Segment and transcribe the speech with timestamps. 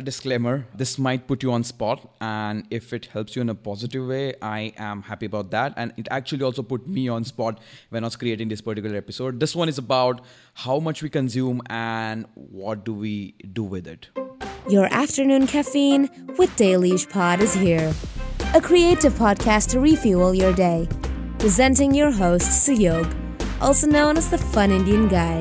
[0.00, 3.54] a disclaimer this might put you on spot and if it helps you in a
[3.54, 5.74] positive way i am happy about that.
[5.76, 9.40] And it actually also put me on spot when i was creating this particular episode.
[9.40, 10.22] This one is about
[10.54, 14.08] how much we consume and what do we do with it.
[14.68, 16.08] Your afternoon caffeine
[16.38, 17.92] with Dailyish Pod is here
[18.54, 20.88] a creative podcast to refuel your day.
[21.38, 23.16] Presenting your host suyog
[23.60, 25.38] also known as the fun indian guy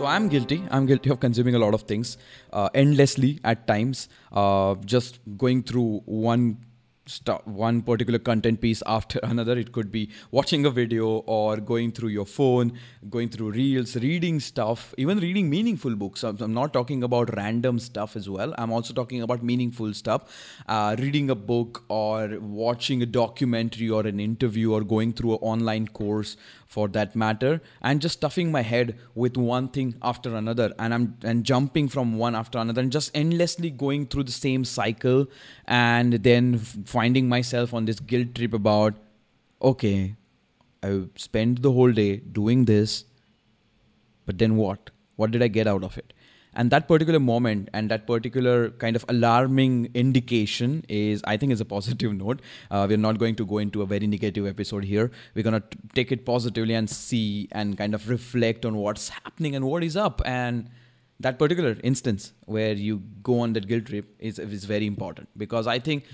[0.00, 0.62] so I'm guilty.
[0.70, 2.16] I'm guilty of consuming a lot of things
[2.54, 4.08] uh, endlessly at times.
[4.32, 6.56] Uh, just going through one
[7.04, 9.58] st- one particular content piece after another.
[9.58, 12.72] It could be watching a video or going through your phone,
[13.10, 16.24] going through reels, reading stuff, even reading meaningful books.
[16.24, 18.54] I'm, I'm not talking about random stuff as well.
[18.56, 20.22] I'm also talking about meaningful stuff.
[20.66, 25.40] Uh, reading a book or watching a documentary or an interview or going through an
[25.42, 26.38] online course
[26.70, 30.72] for that matter and just stuffing my head with one thing after another.
[30.78, 34.64] And i'm and jumping from one after another and just endlessly going through the same
[34.64, 35.26] cycle
[35.66, 38.94] and then finding myself on this guilt trip about
[39.70, 40.14] okay
[40.84, 43.04] i spent the whole day doing this
[44.26, 44.90] but then what?
[45.16, 46.12] What did i get out of it
[46.54, 51.60] and that particular moment and that particular kind of alarming indication is i think is
[51.60, 52.40] a positive note.
[52.70, 55.10] Uh, we're not going to go into a very negative episode here.
[55.34, 59.56] We're going to take it positively and see and kind of reflect on what's happening
[59.56, 60.20] and what is up.
[60.24, 60.70] And
[61.20, 65.28] that particular instance where you go on that guilt trip is, is very important.
[65.36, 66.04] Because i think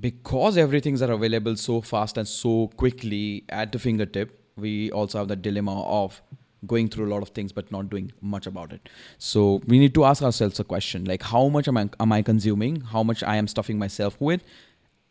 [0.00, 5.28] because everything's are available so fast and so quickly at the fingertip we also have
[5.28, 6.22] the dilemma of
[6.66, 8.88] going through a lot of things but not doing much about it.
[9.18, 12.22] So we need to ask ourselves a question like how much am I, am I
[12.22, 12.80] consuming?
[12.80, 14.42] How much i am stuffing myself with?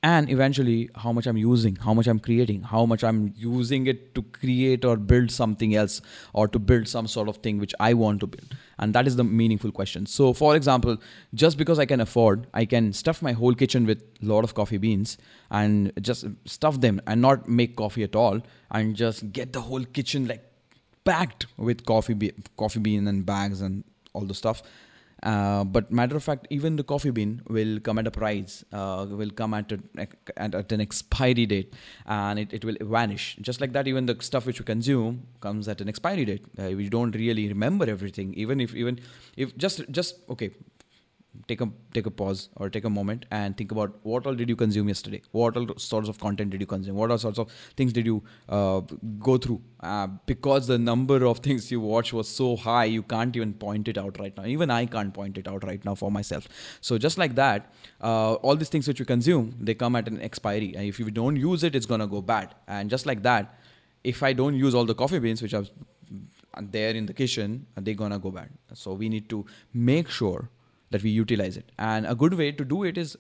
[0.03, 1.75] And eventually how much i'm using?
[1.75, 2.63] How much i'm creating?
[2.63, 6.01] How much i'm using it to create or build something else
[6.33, 8.55] or to build some sort of thing which i want to build?
[8.79, 10.07] And that is the meaningful question.
[10.07, 10.97] So for example
[11.35, 14.55] just because i can afford i can stuff my whole kitchen with a lot of
[14.55, 15.17] coffee beans
[15.51, 18.41] and just stuff them and not make coffee at all
[18.71, 20.50] and just get the whole kitchen like
[21.03, 24.63] packed with coffee be- coffee bean and bags and all the stuff.
[25.23, 29.05] Uh, but matter of fact, even the coffee bean will come at a price, uh,
[29.07, 29.79] will come at, a,
[30.35, 31.73] at, at, an expiry date,
[32.07, 33.37] and it, it will vanish.
[33.39, 36.43] Just like that, even the stuff which we consume comes at an expiry date.
[36.57, 38.99] Uh, we don't really remember everything, even if even
[39.37, 40.49] if just just okay
[41.47, 44.49] take a take a pause or take a moment and think about what all did
[44.49, 45.21] you consume yesterday?
[45.31, 46.95] What all sorts of content did you consume?
[46.95, 48.81] What all sorts of things did you uh,
[49.19, 49.61] go through?
[49.79, 53.87] Uh, because the number of things you watch was so high you can't even point
[53.87, 54.45] it out right now.
[54.45, 56.47] Even i can't point it out right now for myself.
[56.81, 60.21] So just like that uh, all these things which you consume they come at an
[60.21, 60.73] expiry.
[60.75, 62.55] And if you don't use it it's going to go bad.
[62.67, 63.57] And just like that
[64.03, 65.65] if i don't use all the coffee beans which are
[66.59, 68.49] there in the kitchen they're going to go bad.
[68.73, 70.49] So we need to make sure
[70.91, 71.71] that we utilize it.
[71.79, 73.17] And a good way to do it is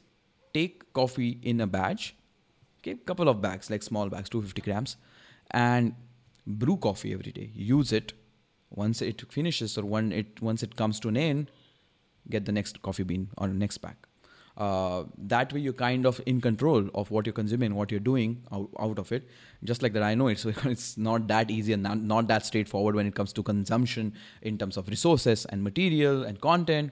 [0.53, 2.15] take coffee in a batch,
[2.79, 4.97] okay, couple of bags, like small bags, 250 grams,
[5.51, 5.95] and
[6.45, 7.49] brew coffee every day.
[7.53, 8.13] Use it.
[8.69, 11.51] Once it finishes or when it once it comes to an end,
[12.29, 14.07] get the next coffee bean or next pack.
[14.57, 18.43] Uh, that way you're kind of in control of what you're consuming, what you're doing
[18.51, 19.27] out, out of it.
[19.63, 22.95] Just like that, I know it's it's not that easy and not, not that straightforward
[22.95, 26.91] when it comes to consumption in terms of resources and material and content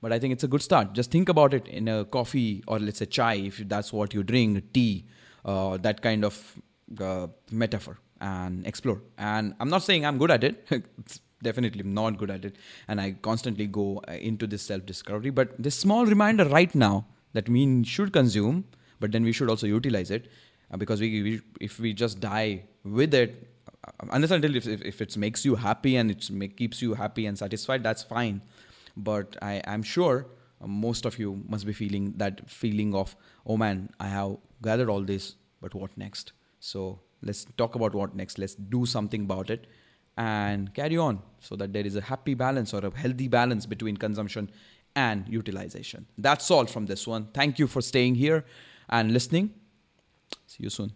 [0.00, 0.92] but I think it's a good start.
[0.92, 4.22] Just think about it in a coffee or let's say chai, if that's what you
[4.22, 5.06] drink, tea,
[5.44, 6.60] uh, that kind of
[7.00, 9.02] uh, metaphor, and explore.
[9.18, 10.66] And I'm not saying I'm good at it.
[10.98, 12.56] It's definitely not good at it,
[12.88, 15.30] and I constantly go uh, into this self-discovery.
[15.30, 18.64] But this small reminder right now that we should consume,
[19.00, 20.28] but then we should also utilize it,
[20.72, 23.48] uh, because we, we, if we just die with it,
[23.86, 27.38] uh, understand if, if, if it makes you happy and it keeps you happy and
[27.38, 28.40] satisfied, that's fine
[28.96, 30.26] but I am sure
[30.64, 33.14] most of you must be feeling that feeling of,
[33.46, 36.32] oh man, I have gathered all this, but what next?
[36.60, 38.38] So let's talk about what next.
[38.38, 39.66] Let's do something about it
[40.16, 43.96] and carry on so that there is a happy balance or a healthy balance between
[43.96, 44.50] consumption
[44.94, 46.06] and utilization.
[46.16, 47.28] That's all from this one.
[47.34, 48.44] Thank you for staying here
[48.88, 49.52] and listening.
[50.46, 50.92] See you soon.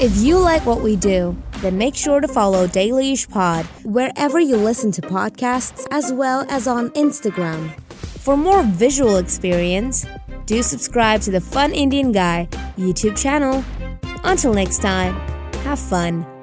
[0.00, 4.56] If you like what we do, then make sure to follow Dailyish Pod wherever you
[4.56, 7.78] listen to podcasts as well as on Instagram.
[8.24, 10.04] For more visual experience,
[10.46, 13.64] do subscribe to the Fun Indian Guy YouTube channel.
[14.24, 15.14] Until next time,
[15.62, 16.33] have fun.